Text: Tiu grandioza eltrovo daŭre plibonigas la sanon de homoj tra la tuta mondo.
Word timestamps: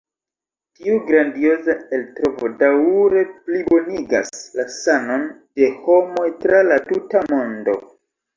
Tiu 0.77 0.93
grandioza 1.09 1.75
eltrovo 1.97 2.49
daŭre 2.61 3.21
plibonigas 3.49 4.33
la 4.61 4.67
sanon 4.77 5.29
de 5.61 5.71
homoj 5.85 6.27
tra 6.47 6.65
la 6.71 6.81
tuta 6.89 7.25
mondo. 7.31 7.79